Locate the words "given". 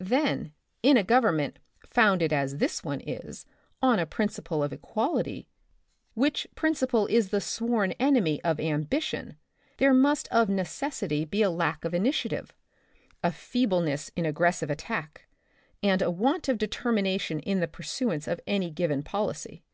18.68-19.02